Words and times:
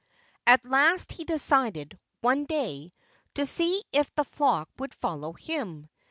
At 0.47 0.65
last 0.65 1.11
he 1.11 1.25
decided, 1.25 1.99
one 2.21 2.45
day, 2.45 2.91
to 3.35 3.45
see 3.45 3.83
if 3.91 4.11
the 4.15 4.23
flock 4.25 4.67
would 4.79 4.95
follow 4.95 5.33
him. 5.33 5.89